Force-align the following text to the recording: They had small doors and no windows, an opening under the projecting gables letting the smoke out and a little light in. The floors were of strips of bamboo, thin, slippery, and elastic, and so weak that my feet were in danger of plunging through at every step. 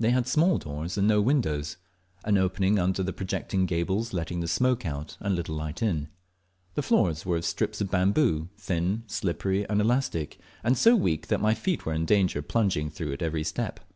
They 0.00 0.10
had 0.10 0.26
small 0.26 0.58
doors 0.58 0.98
and 0.98 1.06
no 1.06 1.20
windows, 1.20 1.76
an 2.24 2.36
opening 2.36 2.80
under 2.80 3.04
the 3.04 3.12
projecting 3.12 3.64
gables 3.64 4.12
letting 4.12 4.40
the 4.40 4.48
smoke 4.48 4.84
out 4.84 5.16
and 5.20 5.32
a 5.34 5.36
little 5.36 5.54
light 5.54 5.82
in. 5.84 6.08
The 6.74 6.82
floors 6.82 7.24
were 7.24 7.36
of 7.36 7.44
strips 7.44 7.80
of 7.80 7.88
bamboo, 7.88 8.48
thin, 8.58 9.04
slippery, 9.06 9.64
and 9.68 9.80
elastic, 9.80 10.40
and 10.64 10.76
so 10.76 10.96
weak 10.96 11.28
that 11.28 11.40
my 11.40 11.54
feet 11.54 11.86
were 11.86 11.94
in 11.94 12.06
danger 12.06 12.40
of 12.40 12.48
plunging 12.48 12.90
through 12.90 13.12
at 13.12 13.22
every 13.22 13.44
step. 13.44 13.78